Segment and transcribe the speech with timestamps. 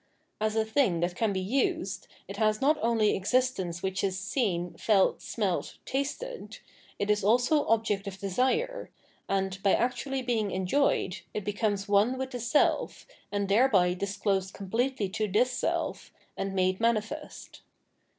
[0.39, 4.73] As a thing that can be used, it has not only existence which is seen,
[4.75, 6.57] felt, smelt, tasted;
[6.97, 8.89] it is also object of desire,
[9.29, 15.07] and, by actually being enjoyed, it becomes one with the self, and thereby disclosed completely
[15.09, 17.61] to this self, and made manifest.